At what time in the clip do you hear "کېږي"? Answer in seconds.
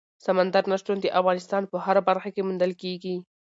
2.81-3.15